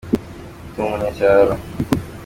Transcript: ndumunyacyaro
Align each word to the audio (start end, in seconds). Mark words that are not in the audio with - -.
ndumunyacyaro 0.69 1.53